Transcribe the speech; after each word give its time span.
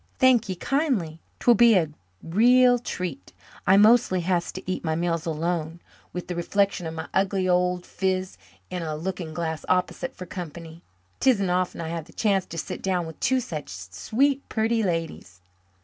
"Thank 0.17 0.49
ye 0.49 0.55
kindly. 0.55 1.19
'Twill 1.39 1.53
be 1.53 1.75
a 1.75 1.91
real 2.23 2.79
treat. 2.79 3.33
I 3.67 3.77
mostly 3.77 4.21
has 4.21 4.51
to 4.53 4.67
eat 4.67 4.83
my 4.83 4.95
meals 4.95 5.27
alone, 5.27 5.79
with 6.11 6.27
the 6.27 6.35
reflection 6.35 6.87
of 6.87 6.95
my 6.95 7.07
ugly 7.13 7.47
old 7.47 7.85
phiz 7.85 8.35
in 8.71 8.81
a 8.81 8.95
looking 8.95 9.31
glass 9.31 9.63
opposite 9.69 10.15
for 10.15 10.25
company. 10.25 10.81
'Tisn't 11.19 11.51
often 11.51 11.81
I 11.81 11.89
have 11.89 12.05
the 12.05 12.13
chance 12.13 12.47
to 12.47 12.57
sit 12.57 12.81
down 12.81 13.05
with 13.05 13.19
two 13.19 13.39
such 13.39 13.69
sweet 13.69 14.41
purty 14.49 14.81
ladies." 14.81 15.39